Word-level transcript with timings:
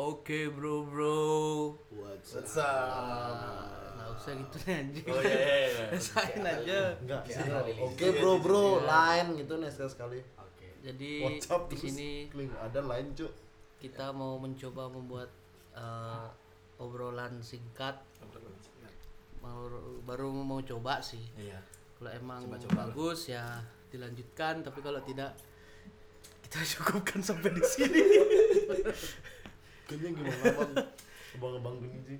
Oke 0.00 0.48
bro 0.48 0.88
bro. 0.88 1.20
What's 1.92 2.32
What's 2.32 2.56
up? 2.56 3.92
Nggak 4.00 4.08
usah 4.16 4.32
gitu 4.32 4.56
nih 4.64 4.74
anjing. 4.80 5.06
Oh 5.12 5.20
iya 5.20 5.36
iya 5.44 5.56
iya. 5.68 5.84
Rasain 5.92 6.40
aja. 6.40 6.78
Enggak 7.04 7.20
Oke. 7.28 7.72
Oke 7.84 8.04
Iya, 8.08 8.16
bro 8.16 8.32
iya, 8.32 8.40
bro, 8.40 8.64
iya. 8.64 8.80
line 8.88 9.28
gitu 9.44 9.52
nih 9.60 9.68
sekali 9.68 9.90
sekali. 9.92 10.18
Oke. 10.40 10.68
Jadi 10.80 11.10
WhatsApp 11.20 11.62
di 11.68 11.76
sini 11.76 12.08
kling 12.32 12.48
ada 12.56 12.80
line 12.80 13.12
cuk. 13.12 13.32
kita 13.76 14.12
mau 14.16 14.40
mencoba 14.40 14.88
membuat 14.88 15.28
eh, 15.76 16.26
obrolan 16.80 17.44
singkat. 17.44 18.00
Mau 19.44 19.68
baru 20.08 20.32
mau 20.32 20.64
coba 20.64 21.04
sih. 21.04 21.20
Iya. 21.36 21.60
Kalau 22.00 22.08
emang 22.16 22.48
Coba-coba 22.48 22.72
lah. 22.72 22.84
bagus 22.88 23.28
ya 23.28 23.44
dilanjutkan. 23.92 24.64
Tapi 24.64 24.80
kalau 24.80 25.04
tidak 25.04 25.36
kita 26.48 26.64
cukupkan 26.72 27.20
sampai 27.20 27.52
di 27.52 27.60
sini. 27.68 28.00
Kayaknya 29.90 30.08
gimana 30.14 30.44
bang? 30.54 30.72
Abang-abang 31.34 31.74
gini 31.78 31.98
sih. 32.00 32.18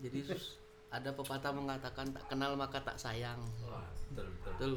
Jadi 0.00 0.18
sus- 0.24 0.58
ada 0.88 1.08
pepatah 1.08 1.50
mengatakan 1.50 2.10
tak 2.10 2.26
kenal 2.26 2.52
maka 2.52 2.82
tak 2.82 2.98
sayang. 2.98 3.38
Wah, 3.62 3.86
betul 4.10 4.26
betul. 4.28 4.52
Betul. 4.52 4.74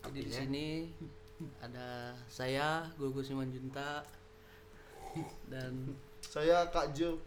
Jadi 0.00 0.18
di 0.22 0.32
sini 0.32 0.66
ada 1.58 2.14
saya 2.24 2.86
Gugu 2.96 3.20
Simanjunta 3.20 4.00
dan 5.46 5.92
Saya 6.20 6.70
Kak 6.70 6.94
Jo. 6.94 7.18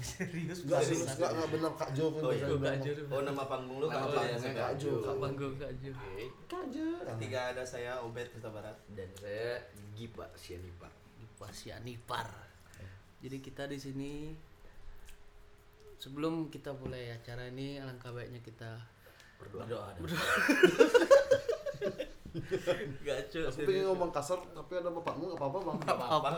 serius 0.00 0.62
Enggak 0.62 0.80
serius, 0.82 1.08
enggak 1.10 1.30
enggak 1.30 1.50
benar 1.50 1.72
Kak 1.74 1.90
Jo. 1.92 2.06
Oh 2.12 2.30
iya, 2.30 2.46
Kak 2.46 2.76
Jo. 2.80 2.92
Oh 3.08 3.20
nama 3.20 3.44
panggung 3.44 3.78
lu 3.78 3.86
Kak 3.86 4.04
Jo 4.06 4.18
ya, 4.22 4.36
saya 4.36 4.54
Kak 4.54 4.72
Jo. 4.76 4.92
Kak 5.02 5.16
Kak 5.58 5.72
Jo. 5.78 5.90
Oke. 5.92 6.24
Kak 6.46 6.64
Jo. 6.70 6.86
Ketiga 7.04 7.40
ada 7.50 7.62
saya 7.64 7.92
Obed 8.00 8.28
Kota 8.30 8.48
Barat. 8.48 8.76
dan 8.92 9.08
saya 9.14 9.60
Gipa 9.92 10.28
Sianipar 10.34 10.92
Di 11.16 11.26
Pasianipar. 11.34 12.28
Jadi 13.24 13.40
kita 13.40 13.64
di 13.64 13.80
sini 13.80 14.12
sebelum 15.96 16.52
kita 16.52 16.76
mulai 16.76 17.08
acara 17.08 17.48
ini 17.48 17.80
alangkah 17.80 18.12
baiknya 18.12 18.44
kita 18.44 18.76
Berdoa. 19.40 19.96
Gacu. 23.00 23.40
Aku 23.48 23.60
pengen 23.64 23.84
ngomong 23.88 24.10
kasar 24.12 24.38
tapi 24.52 24.76
ada 24.76 24.92
bapakmu 24.92 25.32
enggak 25.32 25.40
apa-apa 25.40 25.58
bang. 25.64 25.76
Enggak 25.80 25.96
apa-apa. 25.96 26.28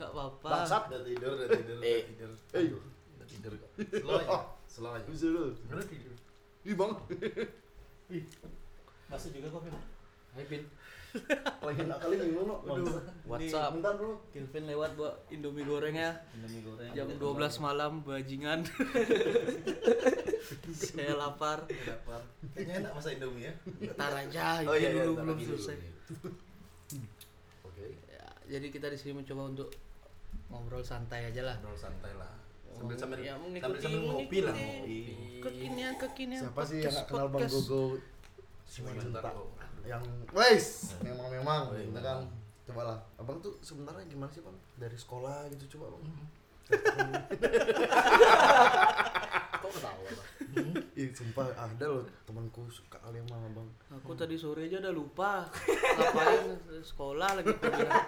Gak 0.00 0.10
apa-apa. 0.10 0.48
Bangsat. 0.48 0.82
Udah 0.90 1.02
tidur, 1.04 1.30
udah 1.36 1.48
tidur, 1.48 1.76
udah 1.78 1.86
Eh. 1.86 2.02
tidur. 2.08 2.30
Eh. 2.56 2.66
Udah 3.14 3.26
tidur 3.28 3.52
kok. 3.54 3.70
Slow 4.00 4.16
aja. 4.18 4.38
Slow 4.66 4.90
aja. 4.96 5.06
Bisa 5.06 5.26
lu. 5.28 5.44
Udah 5.68 5.86
tidur. 5.86 6.14
Ih 6.66 6.74
bang. 6.74 6.92
Masuk 9.06 9.30
juga 9.30 9.48
kok. 9.52 9.62
Hai 10.30 10.44
Pin 10.46 10.62
Lagi 11.66 11.82
nak 11.90 11.98
kali 11.98 12.22
no. 12.30 12.62
Aduh. 12.62 13.02
WhatsApp 13.26 13.74
Bentar 13.74 13.98
dulu. 13.98 14.14
Kilvin 14.30 14.62
lewat 14.64 14.94
buat 14.94 15.14
Indomie 15.28 15.66
goreng 15.66 15.90
ya. 15.92 16.14
Indomie 16.32 16.62
goreng. 16.62 16.90
Jam 16.94 17.10
12 17.10 17.18
malam 17.58 17.92
bajingan. 18.06 18.62
Saya 20.70 21.18
lapar. 21.18 21.66
Lapar. 21.66 22.22
Kayaknya 22.54 22.74
enak 22.86 22.92
masa 22.94 23.10
Indomie 23.10 23.50
ya. 23.50 23.52
Ntar 23.90 24.12
aja, 24.14 24.62
Oh, 24.62 24.70
ini 24.70 24.78
iya, 24.78 24.88
iya, 24.88 25.02
dulu 25.02 25.12
ntar 25.12 25.24
belum 25.26 25.38
selesai. 25.42 25.76
Oke 27.66 27.84
Ya, 28.06 28.26
jadi 28.48 28.66
kita 28.70 28.86
di 28.86 28.98
sini 28.98 29.18
mencoba 29.18 29.42
untuk 29.50 29.68
ngobrol 30.46 30.86
santai 30.86 31.26
aja 31.26 31.42
lah. 31.42 31.56
Ngobrol 31.58 31.74
santai 31.74 32.14
lah. 32.14 32.30
Sambil 32.70 32.94
sambil 32.94 33.18
Ya, 33.18 33.34
sambil 33.34 33.50
mengikuti- 33.50 33.82
sambil 33.82 34.00
ngopi 34.06 34.38
lah 34.46 34.54
ngopi. 34.54 34.98
Kekinian 35.42 35.92
kekinian. 35.98 36.40
Siapa 36.46 36.62
sih 36.62 36.78
yang 36.80 36.94
kenal 37.02 37.26
Bang. 37.28 37.50
Gogo? 37.50 37.98
Sebentar 38.62 39.26
kok. 39.26 39.58
Yang 39.82 40.04
wes 40.30 40.66
memang 41.00 41.28
memang 41.28 41.60
Oh, 41.66 41.74
iya, 41.74 41.82
gitu 41.82 41.94
memang. 41.94 42.04
kan. 42.22 42.28
Coba 42.64 42.82
lah. 42.84 42.98
Abang 43.16 43.38
tuh 43.38 43.58
sebenarnya 43.60 44.04
gimana 44.06 44.30
sih 44.30 44.40
bang? 44.40 44.56
Dari 44.76 44.94
sekolah 44.94 45.48
gitu 45.50 45.76
coba 45.76 45.86
bang. 45.92 46.04
Kok 49.52 49.70
ketawa 49.70 50.00
Bang? 50.06 50.28
Ih 50.94 51.08
sumpah 51.10 51.46
ada 51.52 51.86
loh 51.86 52.04
temanku 52.24 52.66
suka 52.68 52.98
kali 52.98 53.18
sama 53.20 53.42
abang. 53.44 53.68
Aku 53.92 54.14
tadi 54.14 54.34
sore 54.34 54.66
aja 54.66 54.78
udah 54.78 54.92
lupa 54.92 55.46
ngapain 55.96 56.46
sekolah 56.80 57.28
lagi 57.36 57.52
kuliah. 57.52 58.02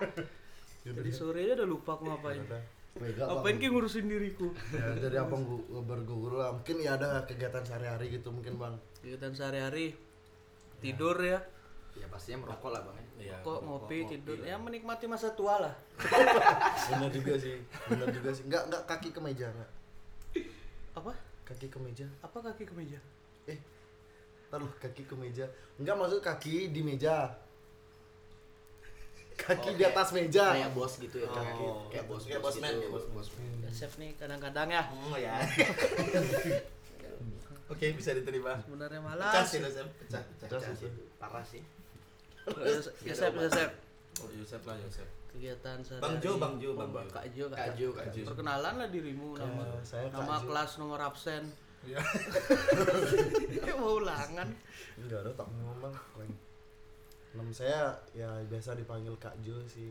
Tadi 0.83 1.11
sore 1.11 1.43
aja 1.43 1.55
udah 1.59 1.69
lupa 1.69 1.91
aku 1.95 2.05
ngapain. 2.07 2.43
Udah. 2.43 2.63
Mega 2.93 3.25
bang. 3.25 3.57
kayak 3.57 3.73
ngurusin 3.73 4.05
diriku? 4.05 4.53
Ya, 4.71 4.93
dari 4.95 5.17
abang 5.17 5.43
gu- 5.43 5.65
berguru 5.83 6.37
lah. 6.37 6.53
Mungkin 6.53 6.77
ya 6.79 6.95
ada 6.95 7.25
kegiatan 7.25 7.65
sehari-hari 7.65 8.13
gitu 8.13 8.29
mungkin 8.29 8.55
bang. 8.57 8.75
Kegiatan 9.01 9.33
sehari-hari 9.33 9.97
tidur 10.79 11.15
ya, 11.17 11.39
Ya 11.39 11.41
pastinya 12.09 12.39
merokok 12.43 12.71
lah 12.71 12.81
Bang 12.83 12.97
ya 12.97 13.07
Iya, 13.23 13.37
kok 13.41 13.59
ngopi 13.63 14.05
tidur 14.05 14.39
ya 14.39 14.57
menikmati 14.57 15.07
masa 15.07 15.31
tua 15.31 15.57
lah. 15.59 15.75
Benar 16.89 17.09
juga 17.09 17.35
sih. 17.37 17.57
Benar 17.87 18.09
juga 18.11 18.31
sih. 18.31 18.45
Enggak 18.45 18.63
enggak 18.67 18.83
kaki 18.85 19.09
ke 19.11 19.21
meja 19.21 19.47
enggak. 19.49 19.71
Apa? 20.93 21.13
Kaki 21.43 21.67
ke 21.67 21.79
meja. 21.79 22.07
Apa 22.19 22.39
kaki 22.43 22.65
ke 22.65 22.75
meja? 22.75 22.99
Eh. 23.47 23.57
Taruh 24.49 24.69
kaki 24.77 25.03
ke 25.03 25.15
meja. 25.15 25.47
Enggak 25.77 25.97
maksud 25.97 26.21
kaki 26.21 26.69
di 26.69 26.81
meja. 26.81 27.31
Kaki 29.33 29.71
Oh, 29.71 29.75
di 29.75 29.83
atas 29.83 30.13
meja. 30.13 30.53
Kayak 30.53 30.73
bos 30.73 30.93
gitu 30.99 31.17
ya 31.17 31.29
kaki 31.29 31.63
Oh, 31.63 31.89
Kayak 31.89 32.05
bos 32.07 32.23
kayak 32.23 32.43
bos 32.43 32.55
man, 32.59 32.69
gitu 32.69 32.79
kayak 32.79 32.93
bos 32.93 33.07
bos. 33.09 33.27
Ya, 33.59 33.71
chef 33.73 33.93
nih 33.97 34.11
kadang-kadang 34.15 34.69
ya 34.69 34.83
Oh 35.09 35.17
ya. 35.17 35.35
Oke, 37.69 37.89
bisa 37.97 38.13
diterima. 38.13 38.61
sebenarnya 38.61 39.01
Pecah 39.01 39.17
malas. 39.17 39.49
sih, 39.49 39.59
Yosef. 39.59 39.87
Pecah, 39.97 40.21
pecah. 40.21 40.47
Pecah 40.47 40.59
Pecah 40.61 40.73
sih. 40.77 40.85
sih 40.85 40.91
Parah 41.17 41.41
sih 41.41 41.63
Ya, 41.63 41.65
chef, 41.65 41.82
ya, 42.45 43.15
chef. 43.15 43.71
Oh, 44.19 44.29
Yosef 44.31 44.63
lah, 44.63 44.77
Yosef. 44.77 45.09
Kegiatan 45.33 45.81
sehari 45.81 46.03
Bang 46.05 46.17
Jo, 46.21 46.37
Bang 46.37 46.55
Jo, 46.61 46.71
Oh, 46.71 46.85
Bang 46.85 47.09
Jo. 47.09 47.11
Kak 47.11 47.27
Jo, 47.33 47.45
Kak 47.49 47.73
Jo 47.73 47.89
Kak 47.91 48.07
Jo 48.13 48.23
Perkenalan 48.29 48.75
lah 48.77 48.89
dirimu 48.89 49.33
nama 49.35 49.65
saya 49.81 50.05
Kak 50.07 50.21
nama 50.21 50.35
Jo. 50.37 50.45
kelas 50.45 50.71
nomor 50.77 51.01
absen. 51.01 51.45
Iya. 51.83 51.99
Mau 53.81 53.99
ulangan. 53.99 54.49
Enggak 54.95 55.19
ada 55.25 55.31
tak 55.33 55.49
ngomong 55.49 55.79
bang. 55.81 55.95
Nama 57.33 57.51
saya 57.51 57.81
ya 58.13 58.29
biasa 58.45 58.77
dipanggil 58.77 59.17
Kak 59.17 59.35
Jo 59.41 59.57
sih. 59.65 59.91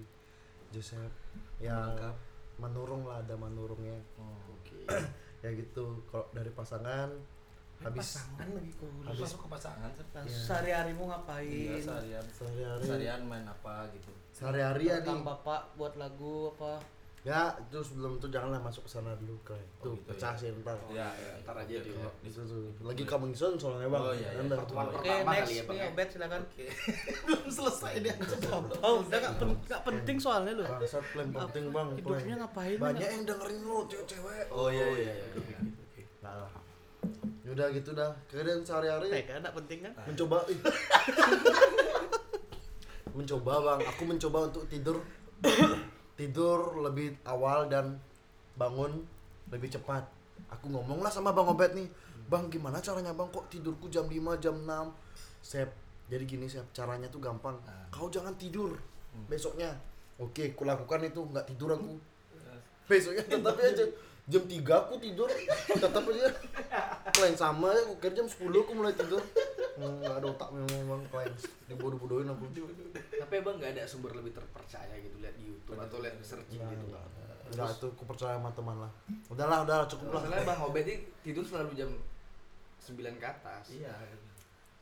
Joseph. 0.70 1.12
Ya 1.58 1.74
Lengkap. 1.90 2.16
menurung 2.58 3.04
lah 3.04 3.20
ada 3.20 3.34
menurungnya. 3.34 3.98
Oh, 4.16 4.38
Oke 4.54 4.86
Ya 5.44 5.50
gitu. 5.52 6.00
Kalau 6.08 6.30
dari 6.32 6.54
pasangan 6.54 7.10
habis 7.84 8.08
pasangan 8.14 8.48
lagi 8.52 8.72
kok. 8.74 8.90
Habis 9.04 9.22
masuk 9.22 9.40
ke 9.40 9.48
pasangan. 9.50 9.90
Terus 9.92 10.10
Iya. 10.24 10.40
Sehari-harimu 10.44 11.02
Iya, 11.02 11.12
ngapain? 11.12 11.80
seharian. 11.80 12.26
sehari-hari 12.30 12.84
Seharian 12.84 13.22
main 13.24 13.46
apa 13.46 13.74
gitu. 13.92 14.12
sehari-hari 14.32 14.84
ya 14.88 14.98
nih. 15.00 15.22
bapak 15.22 15.62
buat 15.76 15.94
lagu 15.96 16.52
apa? 16.52 16.80
Ya, 17.22 17.54
itu 17.54 17.78
sebelum 17.80 18.18
itu 18.18 18.26
janganlah 18.30 18.58
masuk 18.58 18.82
ke 18.82 18.98
sana 18.98 19.14
dulu. 19.14 19.38
Tuh, 19.46 19.54
Oh, 19.54 19.94
gitu 19.94 20.10
pecah 20.10 20.34
ya. 20.34 20.42
sih 20.42 20.50
ntar. 20.58 20.74
Iya, 20.90 21.06
iya. 21.14 21.34
ntar 21.40 21.54
aja 21.56 21.70
di-. 21.78 21.94
Itu 22.26 22.42
tuh. 22.42 22.74
Lagi 22.82 23.06
coming 23.06 23.30
soon 23.30 23.54
soalnya, 23.56 23.86
Bang. 23.86 24.02
Oh, 24.02 24.10
iya, 24.10 24.26
iya. 24.32 24.42
Pertemuan 24.42 24.86
Oke, 24.90 24.98
pertama 24.98 25.30
next 25.30 25.46
kali 25.46 25.54
ya 25.54 25.62
Bang 25.62 25.70
nih 25.70 25.78
ya 25.78 25.94
Obet 25.94 26.08
silakan. 26.10 26.42
Oke. 26.42 26.66
Belum 27.30 27.46
selesai 27.48 27.94
dia. 28.00 28.14
Oh, 28.82 28.94
udah 29.06 29.20
gak, 29.22 29.34
pen- 29.38 29.62
gak 29.70 29.82
penting 29.86 30.18
soalnya 30.18 30.54
loh. 30.56 30.66
Bangsat 30.68 31.06
plan 31.14 31.30
penting, 31.30 31.66
Bang. 31.70 31.88
Hidupnya 31.94 32.36
ngapain? 32.40 32.78
Banyak 32.80 33.06
yang 33.06 33.24
dengerin 33.24 33.60
lu, 33.62 33.78
cewek-cewek. 33.86 34.46
Oh 34.50 34.68
iya 34.68 34.86
iya 34.90 35.14
iya. 35.14 35.58
Yaudah 37.52 37.68
gitu 37.76 37.92
dah. 37.92 38.16
Kemudian 38.32 38.64
sehari-hari 38.64 39.12
Eh, 39.12 39.28
kan 39.28 39.44
gak 39.44 39.52
penting 39.60 39.84
kan? 39.84 39.92
mencoba. 40.08 40.40
Mencoba 43.12 43.54
bang. 43.60 43.80
Aku 43.92 44.08
mencoba 44.08 44.48
untuk 44.48 44.64
tidur. 44.72 45.04
Tidur 46.16 46.80
lebih 46.80 47.18
awal 47.26 47.68
dan 47.68 48.00
bangun 48.56 49.04
lebih 49.52 49.68
cepat. 49.68 50.06
Aku 50.48 50.70
ngomong 50.70 51.04
lah 51.04 51.12
sama 51.12 51.36
bang 51.36 51.44
Obet 51.44 51.76
nih. 51.76 51.92
Bang 52.30 52.48
gimana 52.48 52.80
caranya 52.80 53.12
bang? 53.12 53.28
Kok 53.28 53.52
tidurku 53.52 53.92
jam 53.92 54.08
5 54.08 54.40
jam 54.40 54.56
6 54.56 54.96
Sep 55.44 55.68
jadi 56.08 56.24
gini 56.24 56.48
Sep. 56.48 56.72
Caranya 56.72 57.12
tuh 57.12 57.20
gampang. 57.20 57.60
Ah. 57.68 57.84
kau 57.92 58.08
jangan 58.08 58.32
tidur 58.40 58.80
besoknya. 59.28 59.76
Oke 60.16 60.56
aku 60.56 60.64
lakukan 60.64 61.04
itu. 61.04 61.20
Nggak 61.20 61.52
tidur 61.52 61.76
aku. 61.76 62.00
Besoknya 62.88 63.28
tetap 63.28 63.60
aja. 63.60 63.84
Jam 64.30 64.44
3 64.48 64.62
aku 64.62 64.94
tidur. 65.02 65.28
Tetap 65.68 66.04
aja 66.06 66.28
Klien 67.22 67.38
sama 67.38 67.70
ya, 67.70 67.86
aku 67.86 67.94
kira 67.98 68.14
jam 68.16 68.26
10 68.26 68.42
aku 68.50 68.74
mulai 68.74 68.94
tidur 68.94 69.22
Hmm, 69.72 69.98
nggak 69.98 70.20
ada 70.20 70.28
otak 70.28 70.50
memang 70.52 70.84
bang 70.84 71.02
klien 71.08 71.34
dibodoh-bodohin 71.66 72.28
aku 72.28 72.44
Tapi 73.16 73.36
Bang 73.40 73.56
gak 73.56 73.72
ada 73.72 73.86
sumber 73.86 74.12
lebih 74.12 74.30
terpercaya 74.32 74.94
gitu 74.96 75.16
Lihat 75.18 75.34
di 75.34 75.48
Youtube 75.48 75.80
atau 75.80 76.02
lihat 76.02 76.18
searching 76.20 76.60
Nggak, 76.60 76.76
gitu 76.76 76.86
nggak. 76.92 77.02
Bang 77.02 77.52
Nggak, 77.52 77.70
itu 77.72 77.88
aku 77.88 78.04
percaya 78.04 78.36
sama 78.36 78.50
teman 78.52 78.78
lah 78.78 78.92
udahlah 79.30 79.58
udahlah 79.64 79.86
cukup 79.86 80.08
lah 80.10 80.22
Masalahnya 80.22 80.46
Bang 80.46 80.60
Obet 80.64 80.84
ini 80.84 80.96
tidur 81.22 81.46
selalu 81.46 81.72
jam 81.74 81.90
9 82.82 82.98
ke 83.16 83.28
atas 83.28 83.64
Iya. 83.70 83.94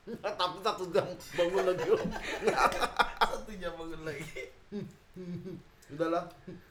tapi 0.10 0.58
satu 0.60 0.90
jam 0.90 1.06
bangun 1.36 1.64
lagi. 1.70 1.86
Satu 3.22 3.52
jam 3.54 3.72
bangun 3.76 4.02
lagi. 4.02 4.42
udahlah 5.90 6.24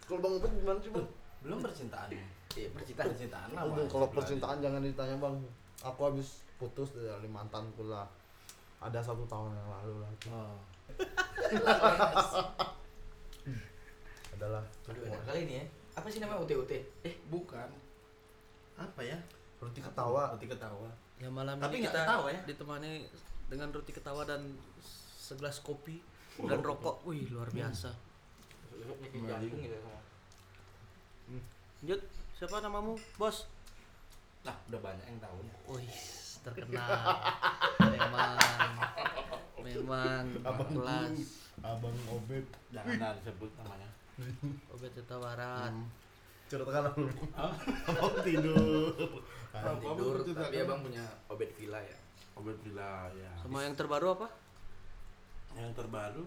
kalau 0.05 0.19
bang 0.19 0.33
Obet 0.35 0.51
gimana 0.55 0.79
sih 0.81 0.91
bang 0.91 1.07
Belum 1.39 1.59
percintaan. 1.61 2.11
Iya 2.55 2.69
percintaan 2.73 3.07
Percintaan 3.11 3.49
lah. 3.53 3.61
Aduh, 3.65 3.87
kalau 3.87 4.07
percintaan 4.09 4.59
jangan 4.59 4.81
ditanya 4.81 5.17
bang 5.17 5.37
aku 5.79 6.01
habis 6.05 6.43
putus 6.57 6.89
dari 6.93 7.27
mantanku 7.27 7.85
lah 7.85 8.07
ada 8.79 8.99
satu 8.99 9.27
tahun 9.27 9.53
yang 9.53 9.69
lalu 9.69 9.95
lah 9.99 10.11
Oh. 10.29 10.59
adalah 14.35 14.63
Aduh 14.87 15.03
enak 15.05 15.23
kali 15.25 15.41
ini 15.45 15.55
ya 15.59 15.65
apa 15.95 16.07
sih 16.07 16.23
namanya 16.23 16.41
OT-OT? 16.41 16.73
Eh, 17.03 17.15
Bukan. 17.27 17.69
Apa 18.79 19.01
ya? 19.03 19.19
Roti 19.59 19.83
ketawa. 19.83 20.31
Roti 20.31 20.47
ketawa. 20.47 20.87
Ya 21.19 21.27
malam 21.27 21.59
Tapi 21.59 21.75
ini 21.77 21.91
kita 21.91 22.07
ketawa 22.07 22.29
ya? 22.31 22.41
ditemani 22.47 22.93
dengan 23.51 23.69
roti 23.75 23.91
ketawa 23.91 24.23
dan 24.23 24.55
segelas 25.19 25.59
kopi 25.59 25.99
dan 26.39 26.63
rokok. 26.63 27.03
Wih, 27.03 27.27
luar 27.35 27.51
biasa. 27.51 27.91
gitu 28.71 29.75
sama. 29.75 29.99
Lanjut, 31.83 32.01
siapa 32.39 32.63
namamu, 32.63 32.95
Bos? 33.19 33.51
Nah, 34.47 34.55
udah 34.71 34.79
banyak 34.79 35.07
yang 35.11 35.19
tahu. 35.19 35.43
Wih, 35.75 35.91
terkenal. 36.47 36.87
memang 37.83 38.39
memang 39.59 40.25
Abang 40.47 40.71
kelas 40.71 41.19
Abang 41.67 41.99
Obet. 42.15 42.47
Jangan 42.71 43.19
disebut 43.19 43.51
namanya. 43.59 43.91
Obat 44.71 44.91
Teta 44.95 45.19
Barat. 45.19 45.75
Ceritakan 46.47 46.95
dulu. 46.95 47.11
Abang 47.91 48.15
tidur. 48.23 48.95
Apa 49.49 49.75
Tidur, 49.81 50.23
tapi 50.39 50.61
abang 50.61 50.85
punya 50.85 51.03
obet 51.27 51.51
villa 51.59 51.81
ya. 51.83 51.99
Obat 52.39 52.55
villa 52.63 53.11
ya. 53.17 53.33
Sama 53.43 53.67
yang 53.67 53.75
terbaru 53.75 54.15
apa? 54.15 54.29
Yang 55.57 55.73
terbaru 55.75 56.25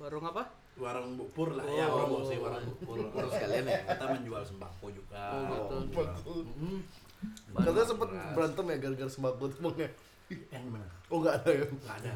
Warung 0.00 0.24
apa? 0.24 0.61
Warung 0.74 1.14
bukpur 1.14 1.52
lah 1.52 1.62
Oh. 1.62 1.74
ya 1.74 1.86
promosi 1.86 2.34
warung 2.36 2.64
bukpur 2.66 2.96
Bukpur 2.98 3.24
sekalian 3.28 3.64
ya. 3.66 3.80
kita 3.86 4.04
menjual 4.10 4.42
sembako 4.42 4.86
juga 4.88 5.22
Oh, 5.30 5.80
gitu. 5.84 6.34
Katanya 7.54 7.84
sempet 7.84 8.08
beras. 8.10 8.32
berantem 8.34 8.64
ya 8.64 8.76
gara-gara 8.78 9.10
sembako 9.10 9.42
tuh 9.48 9.60
Bang, 9.62 9.76
ya? 9.78 9.88
yang 10.48 10.64
mana 10.66 10.88
Oh 11.06 11.20
enggak 11.20 11.34
ada 11.38 11.50
ya? 11.52 11.66
nggak 11.68 11.96
ada 11.98 12.10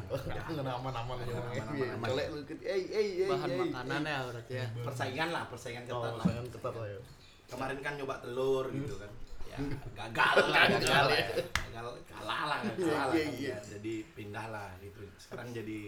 Nggak 0.49 0.75
aman-aman 0.75 1.15
aja 1.17 1.31
orangnya. 1.31 1.61
Aman-aman, 1.61 1.77
Iya, 1.77 1.87
aman. 1.93 2.07
Kelek 2.09 2.27
lu. 2.27 2.39
Eh, 2.41 2.81
eh, 2.89 3.07
eh. 3.21 3.29
Bahan 3.29 3.47
eh, 3.47 3.57
makanan 3.61 4.01
eh. 4.01 4.09
ya 4.09 4.19
berarti 4.25 4.53
ya. 4.53 4.65
persaingan 4.81 5.29
lah 5.29 5.43
persaingan 5.45 5.83
ketat 5.85 6.01
Oh, 6.03 6.11
lah 6.11 6.25
sayang 6.25 6.47
ketat 6.49 6.73
lah 6.73 6.87
ya. 6.87 6.99
kemarin 7.47 7.77
kan 7.79 7.93
nyoba 7.95 8.15
telur 8.19 8.65
gitu 8.67 8.95
kan 8.97 9.11
ya 9.47 9.57
gagal 9.95 10.35
lah 10.45 10.63
gagal 10.67 11.05
ya 11.07 11.25
gagal 11.63 11.85
kalah 12.03 12.41
lah 12.43 12.59
kalah 12.59 12.75
Iya, 12.75 12.91
lah 12.91 13.05
iya, 13.07 13.23
kan 13.23 13.33
iya. 13.37 13.47
ya. 13.47 13.57
jadi 13.71 13.93
pindah 14.11 14.45
lah 14.49 14.69
gitu 14.81 15.01
sekarang 15.15 15.47
jadi 15.53 15.79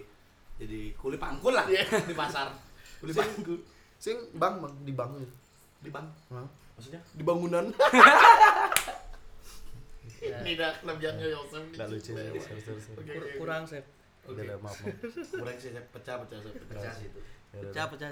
jadi 0.60 0.92
kuli 0.94 1.16
pangkul 1.16 1.52
lah 1.52 1.66
Iya. 1.66 1.88
di 2.06 2.14
pasar 2.14 2.52
kuli 3.00 3.10
Sing- 3.10 3.24
pangkul 3.26 3.58
Sing 3.96 4.16
bang, 4.34 4.60
bang 4.60 4.74
dibangun. 4.84 5.24
di 5.80 5.90
bang 5.90 6.08
Hah? 6.30 6.48
maksudnya 6.74 7.00
Di 7.10 7.24
bangunan. 7.24 7.66
Ya. 10.20 10.36
ini 10.42 10.52
dah 10.54 10.72
kelebihannya 10.78 11.28
Yosef 11.30 11.64
nih 11.66 11.80
lucu 11.82 12.12
ya. 12.12 12.28
Sorry, 12.38 12.60
sorry, 12.60 12.82
sorry. 12.82 12.98
Oke, 12.98 13.08
Kur- 13.10 13.24
oke, 13.26 13.36
kurang 13.38 13.64
sih. 13.64 13.80
Udah 14.26 14.44
lah, 14.46 14.58
maaf, 14.58 14.76
maaf. 14.78 15.00
kurang 15.32 15.56
sih 15.56 15.70
saya 15.70 15.84
pecah 15.90 16.16
pecah 16.18 16.38
saya 16.38 16.54
pecah 16.62 16.94
situ 16.94 17.20
Ya 17.50 17.58
udah, 17.58 17.64
Pecah, 17.66 17.86
pecah. 17.90 18.10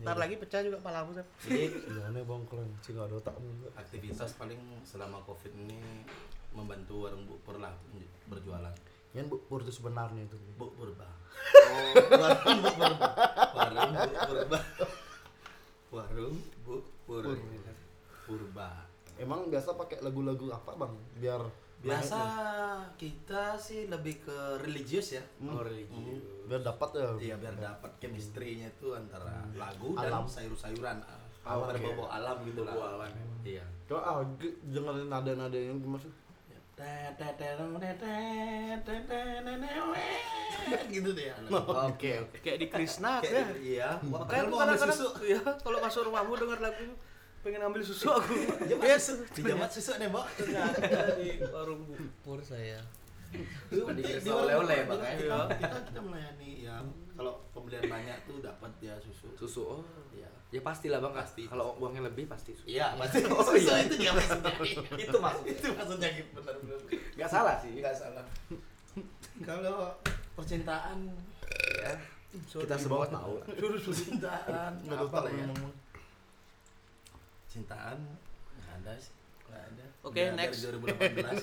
Ntar 0.00 0.16
lagi 0.18 0.34
pecah 0.34 0.60
juga 0.60 0.78
palamu, 0.78 1.12
Sep. 1.12 1.22
jadi 1.42 1.68
Gimana 1.70 2.18
bang 2.18 2.42
kalian? 2.44 2.70
Cing 2.80 2.96
ada 2.96 3.14
otakmu 3.14 3.48
aktivitas 3.72 4.30
paling 4.34 4.58
selama 4.82 5.20
covid 5.22 5.52
ini 5.54 5.78
membantu 6.50 7.06
warung 7.06 7.22
bukpur 7.24 7.56
lah 7.56 7.70
berjualan 8.26 8.72
Yang 9.10 9.26
bu 9.30 9.36
pur 9.50 9.60
itu 9.66 9.72
sebenarnya 9.74 10.22
itu. 10.22 10.38
bukpur 10.54 10.94
bah 10.94 11.12
Oh, 11.50 11.92
warung 12.20 12.60
bukpur 12.62 12.92
warung 13.56 13.92
bukpur 13.96 14.40
bah 14.46 14.64
warung 15.90 16.38
bukpur 16.62 17.24
purba 18.26 18.70
Emang 19.20 19.52
biasa 19.52 19.76
pakai 19.76 20.00
lagu-lagu 20.00 20.48
apa 20.48 20.72
bang? 20.80 20.92
Biar 21.20 21.42
biasa 21.80 22.16
naik 22.16 23.00
kita 23.00 23.56
sih 23.56 23.88
lebih 23.88 24.20
ke 24.20 24.36
religius 24.60 25.16
ya 25.16 25.24
oh, 25.48 25.64
ya? 25.64 25.72
religius. 25.72 26.20
Biar 26.44 26.60
dapat 26.60 26.88
ya. 26.92 27.08
iya 27.16 27.34
biar 27.40 27.56
dapat 27.56 27.90
chemistry-nya 27.96 28.68
itu 28.68 28.92
antara 28.92 29.44
lagu 29.56 29.96
Alam. 29.96 30.28
dan 30.28 30.28
sayur-sayuran 30.28 31.00
Alam, 31.40 31.72
berbau 31.72 32.04
alam 32.12 32.36
gitu 32.44 32.68
lah 32.68 32.76
alam, 32.76 33.08
iya 33.40 33.64
Coba 33.88 34.00
ah, 34.04 34.20
dengerin 34.68 35.08
nada-nada 35.08 35.56
yang 35.56 35.80
gimana 35.80 36.04
sih? 36.04 36.12
Gitu 40.88 41.10
Oke, 41.86 42.10
oke. 42.18 42.36
Kayak 42.40 42.58
di 42.58 42.66
Krishna 42.68 43.12
ya. 43.20 43.42
iya 43.56 43.88
Makanya 44.02 44.42
ambil 44.44 44.56
kadang-kadang 44.58 44.98
ya 45.24 45.40
kalau 45.58 45.78
masuk 45.78 46.02
rumahmu 46.06 46.32
dengar 46.36 46.58
lagu 46.60 46.88
pengen 47.40 47.60
ambil 47.62 47.80
susu 47.80 48.06
aku. 48.08 48.34
Jamat 48.64 48.96
susu 48.96 49.24
Jamat 49.42 49.70
susu 49.70 49.92
nih 49.96 50.08
mbak 50.08 50.26
di 51.16 51.28
warung 51.46 51.82
bupur 51.84 52.40
saya. 52.40 52.80
Di- 53.30 53.78
di 54.18 54.26
oleh-oleh, 54.26 54.90
kita, 54.90 55.38
kita 55.54 55.76
kita 55.86 56.00
melayani 56.02 56.50
ya 56.60 56.82
kalau 57.14 57.38
pembelian 57.50 57.86
banyak 57.86 58.18
tuh 58.24 58.40
dapat 58.40 58.72
ya 58.80 58.94
susu 58.98 59.30
Susu. 59.36 59.62
Oh, 59.70 59.82
Iya. 60.10 60.26
Ya 60.50 60.60
pastilah 60.60 60.98
Bang. 60.98 61.14
Pasti. 61.14 61.46
Kalau 61.46 61.78
uangnya 61.78 62.10
lebih 62.10 62.26
pasti. 62.26 62.52
Iya, 62.66 62.98
pasti. 62.98 63.22
Oh, 63.30 63.42
Susu 63.42 63.70
iya. 63.70 63.86
itu 63.86 63.94
dia 63.98 64.12
maksudnya. 64.14 64.52
Itu 65.06 65.16
maksudnya. 65.18 65.52
itu 65.54 65.66
maksudnya 65.74 66.08
gitu 66.18 66.30
benar 66.36 66.54
benar. 66.58 66.78
Gak 67.16 67.30
salah 67.30 67.54
sih. 67.62 67.72
Enggak 67.78 67.96
salah. 67.96 68.24
Kalau 69.46 69.94
percintaan 70.36 70.98
Ya. 71.80 71.94
Kita 72.30 72.78
semua 72.78 73.10
tahu. 73.10 73.42
lah. 73.42 73.46
percintaan 73.82 74.72
Nggak 74.86 75.02
apa 75.02 75.18
lah 75.26 75.32
ya? 75.34 75.46
Cintaan 77.50 77.98
nggak 78.54 78.70
ada 78.82 78.92
sih. 79.02 79.10
Nggak 79.50 79.62
ada. 79.66 79.84
Oke, 80.06 80.22
Udah 80.22 80.34
next. 80.38 80.62
Dari 80.62 80.78
2018. 80.78 81.42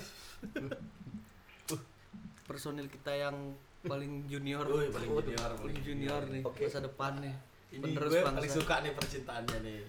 Personil 2.48 2.88
kita 2.88 3.12
yang 3.12 3.36
paling 3.84 4.24
junior. 4.32 4.64
Woi, 4.64 4.88
paling 4.88 5.12
junior, 5.12 5.52
paling 5.52 5.60
paling 5.60 5.80
junior 5.84 6.22
nih. 6.32 6.40
Oke. 6.48 6.72
Masa 6.72 6.80
depan 6.80 7.20
nih. 7.20 7.36
Ini 7.68 7.84
Penerus 7.84 8.12
gue 8.16 8.22
bangsa. 8.24 8.38
paling 8.40 8.54
suka 8.54 8.76
nih 8.80 8.92
percintaannya 8.96 9.58
nih. 9.60 9.80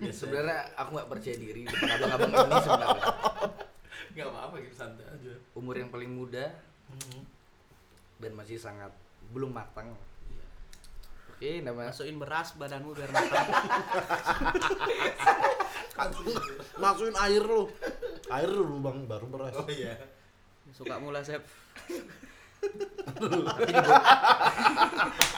Biasanya. 0.00 0.12
Sebenarnya 0.16 0.58
aku 0.80 0.88
nggak 0.96 1.08
percaya 1.12 1.36
diri 1.36 1.62
abang-abang 1.94 2.30
ini 2.32 2.56
sebenarnya. 2.64 3.04
nggak 4.08 4.28
apa-apa 4.32 4.54
gitu 4.64 4.74
santai 4.74 5.06
aja. 5.06 5.32
Umur 5.52 5.74
yang 5.76 5.92
paling 5.92 6.08
muda 6.08 6.44
dan 8.18 8.32
masih 8.32 8.56
sangat 8.56 8.90
belum 9.30 9.52
matang. 9.52 9.92
Iya. 10.32 10.46
Oke, 11.36 11.50
nama 11.60 11.92
Masukin 11.92 12.16
beras 12.16 12.56
badanmu 12.56 12.96
biar 12.96 13.10
matang. 13.12 13.46
Masukin 16.82 17.16
air 17.28 17.44
lu. 17.44 17.68
Air 18.32 18.50
dulu 18.50 18.76
bang, 18.82 18.98
baru 19.04 19.26
beras. 19.28 19.52
Oh 19.52 19.68
iya. 19.68 19.94
Suka 20.72 20.96
mula 20.96 21.20
Sep. 21.20 21.44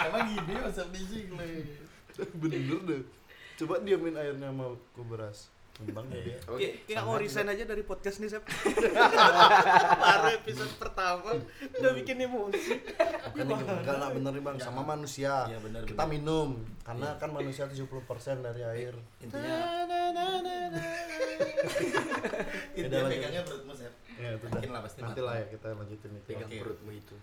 Emang 0.01 0.23
gini 0.29 0.53
masa 0.61 0.85
bising 0.91 1.29
nih. 1.37 1.65
Bener 2.37 2.81
deh. 2.85 3.03
Coba 3.57 3.81
diamin 3.81 4.17
airnya 4.17 4.49
sama 4.49 4.73
ke 4.97 5.03
beras. 5.05 5.49
Bang 5.81 6.13
dia. 6.13 6.37
Oke. 6.45 6.85
Kita 6.85 7.01
mau 7.09 7.17
resign 7.17 7.49
aja 7.49 7.65
dari 7.65 7.81
podcast 7.81 8.21
nih 8.21 8.29
Sep. 8.29 8.45
Baru 8.45 10.29
episode 10.37 10.77
pertama 10.77 11.41
udah 11.81 11.93
bikin 11.97 12.21
emosi. 12.21 12.85
Kan 13.33 13.49
ini 13.49 13.55
enggak 13.57 13.97
lah 13.97 14.13
bener 14.13 14.33
nih 14.37 14.45
bang 14.45 14.61
sama 14.61 14.85
manusia. 14.85 15.49
Iya, 15.49 15.57
bener, 15.65 15.89
Kita 15.89 16.05
bener. 16.05 16.21
minum 16.21 16.61
karena 16.85 17.17
kan 17.17 17.33
manusia 17.33 17.65
70% 17.65 17.97
dari 18.45 18.61
air. 18.61 18.93
Intinya 19.25 19.57
intinya 22.77 23.09
pegangnya 23.17 23.41
Sep. 23.49 23.70
Ya 24.21 24.37
itu 24.37 24.47
lah 24.69 24.85
pasti 24.85 25.01
Nanti 25.01 25.21
lah 25.25 25.35
ya 25.41 25.47
kita 25.49 25.73
lanjutin 25.73 26.11
itu. 26.13 26.27
Pegang 26.29 26.51
Oke. 26.53 26.61
perutmu 26.61 26.91
itu. 26.93 27.17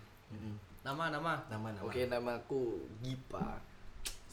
Nama 0.82 1.04
nama 1.14 1.32
Nama 1.46 1.68
nama. 1.78 1.86
Oke, 1.86 2.02
namaku 2.10 2.90
Gipa. 3.00 3.62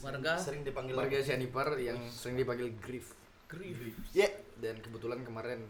warga 0.04 0.36
Sering 0.36 0.62
dipanggil 0.68 0.94
Warga 0.94 1.18
Sianipar 1.24 1.78
yang 1.80 1.98
sering 2.12 2.36
dipanggil 2.36 2.74
Griff. 2.82 3.16
Grief. 3.48 3.78
Ya, 4.12 4.28
Dan 4.60 4.82
kebetulan 4.82 5.24
kemarin 5.24 5.64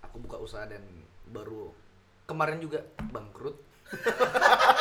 aku 0.00 0.22
buka 0.22 0.38
usaha 0.38 0.64
dan 0.64 0.80
baru 1.28 1.74
kemarin 2.24 2.62
juga 2.62 2.86
bangkrut. 3.10 3.58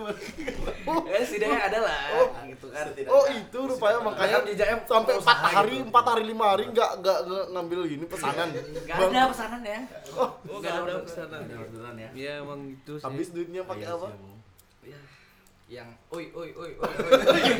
eh 1.14 1.22
setidaknya 1.22 1.60
ada 1.66 1.78
lah 1.82 1.98
gitu 2.44 2.66
kan. 2.68 2.86
Oh 3.06 3.24
itu 3.26 3.58
rupanya 3.58 3.98
makanya 4.00 4.36
di 4.42 4.52
JM 4.54 4.78
sampai 4.84 5.12
usaha 5.14 5.32
empat 5.32 5.52
hari, 5.52 5.74
empat 5.80 6.04
hari 6.06 6.24
lima 6.24 6.44
hari 6.50 6.64
nggak 6.68 6.90
nggak 6.98 7.18
nggak 7.24 7.44
ngambil 7.52 7.80
gini 7.86 8.04
pesanan. 8.04 8.48
Gak 8.84 8.96
ada 9.00 9.22
pesanan 9.28 9.60
ya. 9.62 9.80
Oh, 10.12 10.30
nggak 10.58 10.74
ada 10.76 10.94
pesanan. 11.00 11.40
Ada 11.42 11.54
orderan 11.56 11.94
ya. 11.96 12.10
Iya 12.12 12.32
emang 12.40 12.60
itu 12.68 12.92
sih. 12.94 13.04
Habis 13.04 13.28
duitnya 13.30 13.62
pakai 13.64 13.84
Iya 13.84 13.94
apa? 13.94 14.06
sih. 14.06 14.38
Ya, 14.80 15.00
yang 15.70 15.88
oi 16.08 16.24
oi 16.30 16.50
oi 16.52 16.70
oi, 16.74 16.92
oi. 17.06 17.40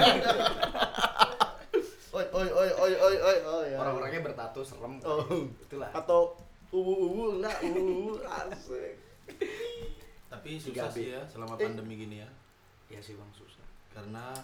Oi 2.11 2.27
oi 2.27 2.49
oi 2.51 2.71
oi 2.75 2.93
oi 2.93 3.17
oi 3.23 3.39
oi. 3.39 3.67
ya. 3.71 3.79
orang-orangnya 3.79 4.21
bertato 4.21 4.67
serem. 4.67 4.99
Oh. 5.07 5.23
Itulah. 5.63 5.95
Atau 5.95 6.35
uwu 6.71 6.95
uwu 7.07 7.25
enggak 7.39 7.55
uwu 7.63 8.19
asik. 8.19 8.99
Tapi 10.27 10.51
susah 10.59 10.91
sih 10.91 11.15
ya 11.15 11.23
selama 11.27 11.55
Eh. 11.55 11.71
pandemi 11.71 11.95
gini 11.97 12.17
ya. 12.19 12.29
Ya 12.91 12.99
sih 12.99 13.15
bang 13.15 13.31
susah. 13.33 13.65
Karena 13.91 14.35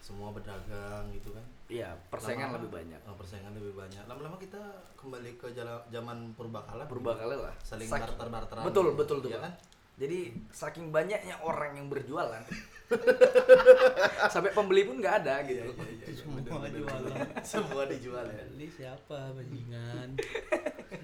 semua 0.00 0.30
berdagang 0.30 1.10
gitu 1.10 1.30
kan. 1.30 1.44
Iya 1.66 1.92
persaingan 2.08 2.54
lebih 2.54 2.70
banyak. 2.72 3.00
Oh, 3.04 3.14
persaingan 3.14 3.52
lebih 3.52 3.74
banyak. 3.74 4.02
Lama-lama 4.06 4.36
kita 4.36 4.60
kembali 4.94 5.34
ke 5.34 5.50
jala- 5.52 5.84
zaman 5.88 6.32
purbakala. 6.32 6.86
Berubah 6.86 7.14
kali 7.14 7.36
lah. 7.36 7.52
Saling 7.60 7.84
Saking- 7.84 8.14
barter-barteran. 8.14 8.64
Betul 8.64 8.94
betul 8.94 9.18
tuh 9.20 9.28
Iya 9.28 9.38
Bang. 9.38 9.44
kan? 9.46 9.54
Jadi 9.96 10.18
saking 10.52 10.92
banyaknya 10.92 11.40
orang 11.40 11.72
yang 11.72 11.88
berjualan, 11.88 12.44
Sampai 14.28 14.52
pembeli 14.52 14.84
pun 14.84 15.00
nggak 15.00 15.24
ada 15.24 15.40
gitu. 15.42 15.72
Semua 16.12 16.68
jualan. 16.68 17.16
Semua 17.56 17.82
dijual 17.86 18.28
ya. 18.28 18.44
Beli 18.46 18.68
siapa 18.68 19.32
bajingan? 19.32 20.08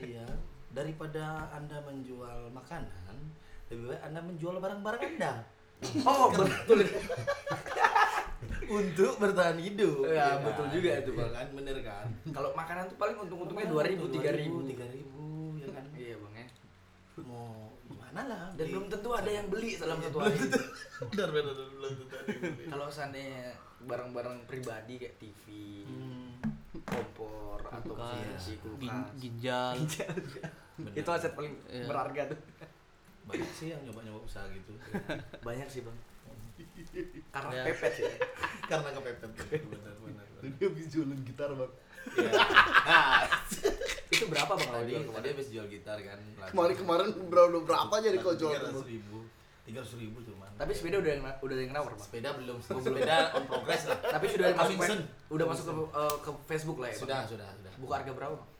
Iya. 0.03 0.29
Daripada 0.69 1.25
Anda 1.51 1.81
menjual 1.81 2.49
makanan, 2.51 3.17
lebih 3.69 3.89
baik 3.89 4.03
Anda 4.03 4.21
menjual 4.21 4.57
barang-barang 4.57 5.03
Anda. 5.17 5.33
Oh 6.03 6.31
betul. 6.31 6.79
Untuk 8.73 9.13
bertahan 9.19 9.59
hidup. 9.59 10.07
Ya, 10.07 10.39
betul 10.39 10.67
juga 10.71 10.91
itu, 10.97 11.13
Bang. 11.13 11.29
kan, 11.31 11.47
bener 11.53 11.77
kan? 11.83 12.07
Kalau 12.27 12.51
makanan 12.53 12.89
tuh 12.89 12.97
paling 12.97 13.17
untung-untungnya 13.19 13.69
dua 13.69 13.83
ribu, 13.85 14.09
tiga 14.09 14.33
ribu. 14.33 14.65
tiga 14.65 14.87
ribu, 14.87 15.25
ya 15.59 15.69
kan? 15.69 15.85
Iya 15.93 16.15
bang 16.17 16.35
ya. 16.35 16.47
Mau 17.23 17.53
gimana 17.85 18.21
lah? 18.25 18.45
Dan 18.55 18.67
belum 18.71 18.87
tentu 18.89 19.13
ada 19.13 19.29
yang 19.29 19.47
beli 19.47 19.77
dalam 19.77 19.99
Iya, 19.99 20.09
satu 20.09 20.19
hari. 20.19 20.37
Benar 21.13 21.29
benar 21.31 21.53
benar, 21.53 21.69
belum 21.71 21.93
tentu 21.99 22.15
ada 22.15 22.31
yang 22.31 22.41
beli. 22.49 22.65
Kalau 22.67 22.87
seandainya 22.89 23.43
barang-barang 23.83 24.37
pribadi 24.47 24.95
kayak 24.97 25.15
TV, 25.19 25.43
Hmm, 25.85 26.33
kompor 26.83 27.61
atau 27.67 27.93
Kulkas, 27.93 28.17
kursi, 28.33 28.53
kulkas, 28.57 29.07
ginjal. 29.19 29.75
itu 30.95 31.09
aset 31.11 31.33
paling 31.35 31.53
Iya. 31.69 31.85
berharga 31.85 32.23
tuh. 32.33 32.39
Banyak 33.23 33.51
sih 33.53 33.71
yang 33.71 33.81
nyoba-nyoba 33.83 34.21
usaha 34.23 34.47
gitu. 34.49 34.73
Banyak 35.47 35.69
sih 35.69 35.81
bang. 35.81 35.97
Karena 37.29 37.51
Ya. 37.53 37.63
pepet 37.67 37.95
ya. 37.99 38.13
Karena 38.71 38.89
kepepet. 38.91 39.31
Benar 39.63 39.95
benar. 39.97 40.27
benar. 40.37 40.53
Dia 40.53 40.67
habis 40.67 40.87
jualan 40.89 41.21
gitar 41.23 41.51
bang. 41.53 41.73
Iya. 42.13 42.31
Nah, 42.35 43.23
Itu 44.13 44.25
berapa 44.29 44.53
bang 44.53 44.69
kalau 44.69 44.83
tadi 44.83 44.93
tadi 44.93 45.07
kemarin? 45.07 45.31
habis 45.33 45.49
jual 45.49 45.67
gitar 45.67 45.99
kan. 45.99 46.19
Kemarin 46.51 46.75
kemarin 46.77 47.07
berapa 47.27 47.59
berapa 47.63 47.95
jadi 47.99 48.19
kau 48.19 48.35
jual 48.35 48.53
ribu, 48.85 49.19
tiga 49.65 49.81
ribu 49.81 50.19
cuman. 50.21 50.51
Tapi 50.53 50.71
sepeda 50.75 50.97
udah 50.99 51.11
yang 51.13 51.23
udah 51.25 51.57
yang 51.57 51.73
nawar 51.73 51.93
bang. 51.95 52.03
sepeda 52.03 52.29
belum 52.37 52.57
sepeda 52.61 53.17
on 53.33 53.45
progress 53.47 53.89
lah. 53.89 53.99
Tapi 54.13 54.27
sudah 54.29 54.47
masuk 54.53 54.77
udah 55.31 55.47
masuk 55.49 55.65
ke, 55.65 55.73
eh, 55.73 56.17
ke 56.21 56.31
Facebook 56.45 56.79
lah 56.79 56.89
ya. 56.91 56.95
Bang? 56.95 57.03
Sudah 57.07 57.21
sudah 57.25 57.49
sudah. 57.57 57.73
Buka 57.81 57.95
harga 57.97 58.13
berapa? 58.13 58.35
Bang? 58.37 58.51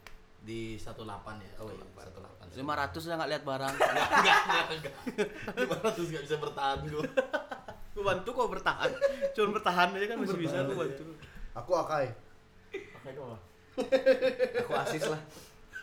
Di 0.43 0.75
18 0.75 0.99
ya. 1.43 1.53
Oh 1.63 1.71
iya, 1.71 1.87
18. 1.87 2.59
Lima 2.59 2.75
ratus 2.77 3.03
lah 3.09 3.15
nggak 3.23 3.31
lihat 3.31 3.45
barang. 3.47 3.75
enggak 3.79 4.39
enggak 4.47 4.65
enggak. 4.75 4.95
500 5.57 6.11
enggak 6.11 6.25
bisa 6.27 6.37
bertahan 6.43 6.79
gua. 6.91 7.03
Gue 7.93 8.01
bantu 8.09 8.29
kok 8.33 8.49
bertahan. 8.49 8.91
Cuma 9.37 9.61
bertahan 9.61 9.93
aja 9.93 10.07
kan 10.09 10.17
masih 10.17 10.41
bisa 10.41 10.65
gue 10.65 10.73
bantu. 10.73 11.13
Aku 11.53 11.77
Akai. 11.77 12.09
Pakai 12.73 13.13
doang. 13.13 13.37
Aku 14.65 14.73
asis 14.73 15.13
lah. 15.13 15.21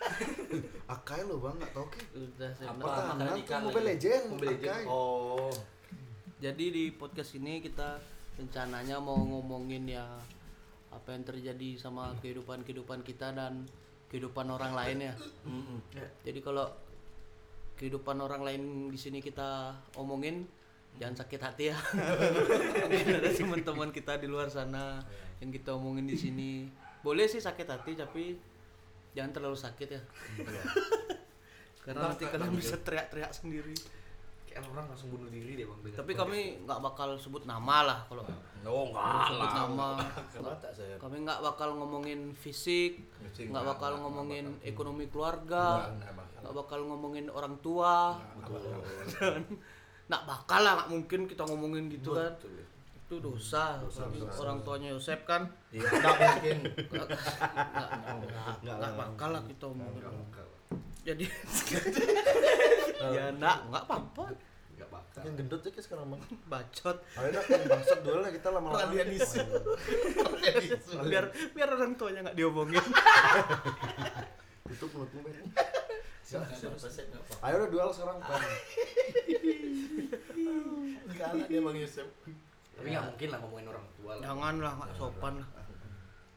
Akai 0.98 1.22
lo 1.22 1.38
bang, 1.38 1.54
nggak 1.54 1.70
tau 1.70 1.86
ke? 1.86 2.02
Udah 2.18 2.50
saya 2.58 2.74
Apa? 2.74 2.82
Pertahanan 2.82 3.26
Mobile. 3.62 3.86
Legend. 3.94 4.22
Mobile 4.26 4.50
Legend. 4.58 4.74
Akai. 4.74 4.84
Oh. 4.90 5.54
Jadi 6.42 6.64
di 6.74 6.84
podcast 6.98 7.30
ini 7.38 7.62
kita 7.62 8.02
rencananya 8.40 8.98
mau 8.98 9.20
ngomongin 9.22 9.86
ya 9.86 10.02
apa 10.90 11.14
yang 11.14 11.22
terjadi 11.22 11.78
sama 11.78 12.10
kehidupan-kehidupan 12.18 13.06
kita 13.06 13.30
dan 13.30 13.62
kehidupan 14.10 14.46
orang 14.50 14.74
lain 14.74 14.98
ya. 15.06 15.14
Mm-mm. 15.46 15.78
Jadi 16.26 16.38
kalau 16.42 16.66
kehidupan 17.78 18.18
orang 18.20 18.42
lain 18.44 18.62
di 18.90 18.98
sini 18.98 19.22
kita 19.22 19.72
omongin 19.96 20.44
jangan 20.98 21.22
sakit 21.22 21.40
hati 21.40 21.64
ya. 21.70 21.78
Ada 23.22 23.30
teman-teman 23.30 23.94
kita 23.94 24.18
di 24.18 24.26
luar 24.26 24.50
sana 24.50 24.98
yang 25.38 25.54
kita 25.54 25.72
omongin 25.72 26.10
di 26.10 26.18
sini. 26.18 26.50
Boleh 27.00 27.30
sih 27.30 27.40
sakit 27.40 27.66
hati 27.70 27.94
tapi 27.94 28.34
jangan 29.14 29.30
terlalu 29.30 29.56
sakit 29.56 29.88
ya. 29.88 30.02
Karena 31.86 32.12
nanti 32.12 32.26
kalian 32.26 32.52
bisa 32.52 32.76
teriak-teriak 32.82 33.32
sendiri. 33.32 33.72
Kayak 34.60 34.72
orang 34.72 34.86
langsung 34.86 35.08
bunuh 35.08 35.28
diri 35.28 35.52
deh 35.54 35.64
bang. 35.64 35.78
Tapi 35.94 36.12
kami 36.12 36.38
nggak 36.62 36.80
bakal 36.80 37.16
sebut 37.16 37.42
nama 37.44 37.76
lah 37.82 37.98
kalau 38.04 38.20
Oh, 38.60 38.92
sebut 38.92 39.40
enggak 39.40 39.56
nama. 39.56 39.88
Kami 41.00 41.16
nggak 41.24 41.40
bakal 41.40 41.68
ngomongin 41.74 42.20
fisik, 42.34 43.08
nggak 43.18 43.48
nggak, 43.48 43.64
bakal 43.66 43.90
nggak, 43.90 44.02
ngomongin 44.04 44.44
nggak 44.52 44.68
ekonomi 44.68 45.04
keluarga, 45.08 45.64
Nggak, 45.80 45.88
nggak 45.96 46.12
bakal. 46.12 46.40
nggak 46.44 46.80
ngomongin 46.86 47.26
orang 47.26 47.54
tua, 47.58 48.20
dan 49.16 49.42
nggak 50.06 50.22
bakal 50.28 50.60
lah, 50.60 50.72
nggak 50.76 50.90
mungkin 50.90 51.20
kita 51.24 51.42
ngomongin 51.42 51.88
gitu 51.88 52.12
kan. 52.12 52.36
Itu 53.00 53.16
dosa. 53.18 53.80
Orang 54.36 54.60
tuanya 54.60 54.92
Yosep 54.92 55.24
kan, 55.24 55.48
Iya, 55.72 55.80
enggak 55.82 56.14
mungkin. 56.14 56.56
nggak 56.84 57.06
nggak- 58.60 58.76
nggak 58.76 58.92
bakal 58.94 59.28
lah 59.32 59.42
kita 59.42 59.64
ngomongin. 59.66 60.04
Jadi, 61.00 61.24
ya 63.00 63.32
nak, 63.32 63.72
nggak 63.72 63.84
apa-apa, 63.84 64.24
Nggak. 64.28 64.49
Makin 65.10 65.32
gendut 65.34 65.62
aja 65.66 65.80
sekarang 65.82 66.06
bang. 66.14 66.22
bacot. 66.52 66.96
Ayo 67.18 67.28
dah 67.34 67.42
kan 67.42 67.60
bangsat 67.66 68.00
dulu 68.06 68.18
lah 68.22 68.30
kita 68.30 68.48
lama-lama. 68.54 68.78
Peralihan 68.78 69.08
isu. 69.10 69.42
Biar 71.06 71.24
biar 71.50 71.68
orang 71.74 71.92
tuanya 71.98 72.20
nggak 72.30 72.36
diomongin. 72.38 72.84
Tutup 74.70 74.90
mulutmu 74.94 75.20
Ben. 75.26 75.50
Ayo 77.42 77.54
udah 77.58 77.68
duel 77.74 77.90
sekarang 77.90 78.22
lah 81.20 81.46
dia 81.50 81.60
Bang 81.60 81.76
Yusuf. 81.76 82.08
Tapi 82.78 82.86
nggak 82.94 83.04
mungkin 83.12 83.28
lah 83.28 83.38
ngomongin 83.44 83.66
orang 83.68 83.86
tua 83.98 84.12
lah. 84.16 84.22
Jangan 84.24 84.54
lah, 84.62 84.72
nggak 84.78 84.90
sopan 84.94 85.34
lah. 85.42 85.48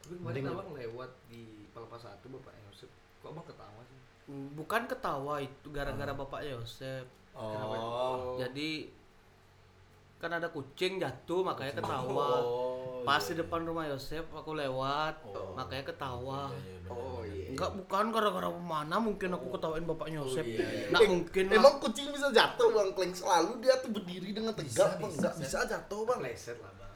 Tapi 0.04 0.14
kemarin 0.20 0.50
abang 0.52 0.70
lewat 0.76 1.10
di 1.30 1.64
Palapa 1.72 1.96
Satu 1.96 2.26
bapak 2.28 2.52
Yusuf. 2.68 2.90
Kok 3.22 3.32
abang 3.32 3.46
ketawa 3.48 3.80
sih? 3.88 3.98
Bukan 4.58 4.82
ketawa 4.90 5.34
itu 5.40 5.68
gara-gara 5.72 6.12
bapaknya 6.12 6.60
Yosep. 6.60 7.23
Oh. 7.34 8.36
Jadi 8.36 8.88
kan 10.16 10.32
ada 10.32 10.48
kucing 10.48 10.96
jatuh 10.96 11.44
makanya 11.44 11.76
ketawa. 11.76 12.40
Oh, 12.40 13.04
Pas 13.04 13.20
iya, 13.20 13.28
di 13.28 13.44
depan 13.44 13.60
rumah 13.60 13.84
Yosef 13.84 14.24
aku 14.26 14.56
lewat 14.56 15.20
Oh. 15.26 15.52
makanya 15.52 15.84
ketawa. 15.86 16.48
iya, 16.48 16.80
iya, 16.80 16.88
Oh 16.88 17.20
iya. 17.20 17.52
Enggak 17.52 17.76
bukan 17.76 18.04
gara-gara 18.08 18.48
mana 18.48 18.96
mungkin 18.96 19.28
aku 19.30 19.52
ketawain 19.52 19.84
bapaknya 19.84 20.18
Oh, 20.18 20.24
Yosef. 20.24 20.40
iya, 20.42 20.64
iya. 20.64 20.86
Nggak 20.88 21.02
mungkin 21.06 21.44
lah. 21.44 21.56
Emang 21.58 21.74
kucing 21.78 22.08
bisa 22.08 22.32
jatuh 22.32 22.68
bang, 22.72 22.88
Kleng 22.90 23.12
selalu 23.12 23.50
dia 23.60 23.74
tuh 23.76 23.90
berdiri 23.92 24.32
dengan 24.32 24.56
tegak 24.56 24.72
Bisa, 24.72 24.84
bang, 24.96 25.00
bisa, 25.04 25.20
nggak 25.20 25.34
bisa. 25.36 25.44
bisa 25.44 25.68
jatuh 25.68 26.00
bang. 26.02 26.18
Leset 26.22 26.58
lah 26.58 26.72
bang. 26.72 26.92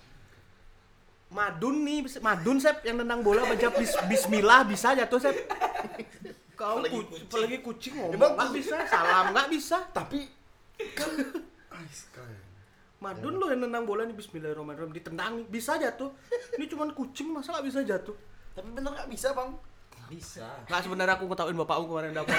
Madun 1.28 1.76
nih, 1.84 1.98
Madun 2.18 2.56
Sep 2.56 2.80
yang 2.82 2.96
nendang 2.96 3.20
bola 3.20 3.44
baca 3.44 3.68
bis, 3.76 3.92
bismillah 4.08 4.64
bisa 4.64 4.96
jatuh 4.96 5.20
Sep. 5.20 5.36
Kau 6.58 6.82
Apalagi 6.82 6.90
ku- 6.90 7.06
kucing. 7.06 7.24
apalagi 7.24 7.56
kucing 7.62 7.92
ngomong 7.94 8.14
Emang 8.18 8.32
nggak 8.34 8.50
bisa, 8.50 8.76
salam 8.84 9.24
nggak 9.30 9.48
bisa. 9.48 9.78
Tapi 9.94 10.20
kan 10.92 11.10
Ais. 11.70 12.00
Madun 12.98 13.38
lo 13.38 13.46
yang 13.46 13.62
nendang 13.62 13.86
bola 13.86 14.02
nih 14.02 14.12
Bismillahirrahmanirrahim 14.12 14.90
ditendang 14.90 15.38
nih 15.38 15.46
bisa 15.46 15.78
jatuh. 15.78 16.10
Ini 16.58 16.66
cuman 16.66 16.90
kucing 16.92 17.30
masa 17.30 17.54
nggak 17.54 17.62
bisa 17.64 17.80
jatuh? 17.86 18.18
Tapi 18.52 18.74
bener 18.74 18.90
nggak 18.90 19.06
bisa 19.06 19.30
bang. 19.30 19.54
Bisa. 20.10 20.50
Nggak 20.66 20.82
sebenarnya 20.82 21.14
aku 21.14 21.30
ngetawain 21.30 21.54
bapakku 21.56 21.86
kemarin 21.86 22.10
dapat. 22.10 22.34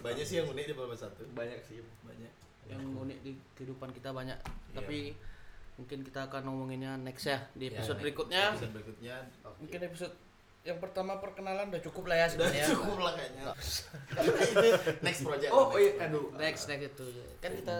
Banyak 0.00 0.24
sih 0.24 0.40
yang 0.40 0.48
unik 0.48 0.64
di 0.64 0.72
Palapa 0.72 0.96
Satu. 0.96 1.22
Banyak 1.30 1.60
sih. 1.60 1.84
Banyak. 2.02 2.32
yang 2.70 2.86
unik 2.96 3.18
di 3.20 3.32
kehidupan 3.52 3.90
kita 3.90 4.08
banyak. 4.10 4.38
Iya. 4.38 4.74
Tapi 4.74 4.98
mungkin 5.80 5.98
kita 6.02 6.20
akan 6.26 6.44
ngomonginnya 6.44 6.94
next 6.96 7.24
ya 7.24 7.40
di 7.52 7.66
Ya, 7.66 7.74
episode 7.74 7.96
next- 7.96 8.04
berikutnya. 8.04 8.42
Episode 8.52 8.72
berikutnya 8.72 9.14
Mungkin 9.56 9.80
episode 9.82 10.14
yang 10.60 10.76
pertama 10.76 11.16
perkenalan 11.16 11.72
udah 11.72 11.80
cukup 11.80 12.04
lah 12.06 12.16
ya 12.18 12.26
sebenarnya. 12.28 12.66
cukup 12.68 12.98
lah 13.00 13.12
kayaknya. 13.16 13.44
Next 15.00 15.20
project. 15.22 15.50
Oh 15.50 15.70
next 15.70 15.80
iya, 15.80 15.92
aduh. 16.04 16.26
Next 16.36 16.62
next 16.66 16.84
itu 16.90 17.06
kan 17.40 17.50
kita 17.54 17.76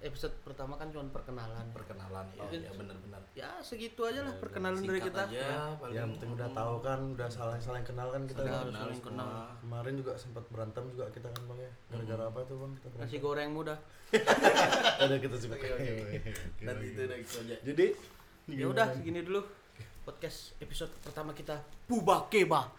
episode 0.00 0.34
pertama 0.40 0.74
kan 0.74 0.88
cuma 0.88 1.02
perkenalan. 1.06 1.66
perkenalan 1.70 2.26
ya, 2.30 2.40
Mungkin- 2.40 2.62
ya 2.62 2.72
benar-benar. 2.72 3.22
Ya 3.32 3.50
segitu 3.58 4.00
aja 4.02 4.20
lah 4.20 4.34
perkenalan 4.36 4.78
dari 4.78 5.00
kita. 5.00 5.22
aja, 5.24 5.74
paling- 5.74 5.94
Yang 5.94 6.08
penting 6.14 6.30
udah 6.32 6.48
tahu 6.50 6.74
kan, 6.80 7.00
udah 7.12 7.28
saling 7.28 7.58
saling 7.58 7.82
kenal 7.82 8.08
kan 8.08 8.22
kita. 8.24 8.40
Udah 8.40 8.48
kan. 8.48 8.60
harus 8.60 8.74
saling 8.74 8.96
semua. 8.96 9.08
kenal. 9.10 9.30
Kemarin 9.58 9.92
juga 9.96 10.12
sempat 10.14 10.44
berantem 10.48 10.84
juga 10.88 11.04
kita 11.08 11.28
kan 11.28 11.42
bang 11.44 11.60
ya. 11.60 11.72
Gara-gara 11.88 12.24
apa 12.26 12.40
tuh 12.44 12.56
bang? 12.58 12.72
Kita 12.76 12.94
Nasi 12.96 13.18
goreng 13.18 13.50
muda. 13.50 13.74
Ada 15.02 15.14
kita 15.16 15.36
juga. 15.36 15.54
Oke, 15.54 15.68
oke. 15.68 16.18
Nanti 16.62 16.84
itu 16.86 17.02
next 17.04 17.30
project. 17.32 17.60
Jadi 17.64 17.86
Ya 18.48 18.64
udah 18.64 18.86
segini 18.90 19.20
dulu 19.20 19.44
podcast 20.02 20.56
episode 20.58 20.88
pertama 20.98 21.32
kita 21.32 21.60
Bubakeba. 21.84 22.72